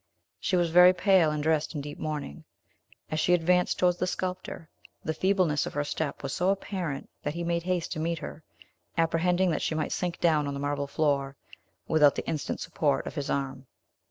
[0.39, 2.43] She was very pale, and dressed in deep mourning.
[3.11, 4.67] As she advanced towards the sculptor,
[5.03, 8.43] the feebleness of her step was so apparent that he made haste to meet her,
[8.97, 11.37] apprehending that she might sink down on the marble floor,
[11.87, 13.67] without the instant support of his arm.